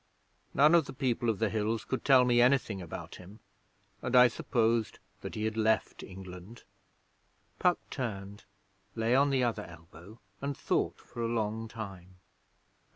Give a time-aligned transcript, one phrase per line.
[0.55, 3.39] None of the People of the Hills could tell me anything about him,
[4.01, 6.63] and I supposed that he had left England.'
[7.59, 8.45] Puck turned;
[8.95, 12.15] lay on the other elbow, and thought for a long time.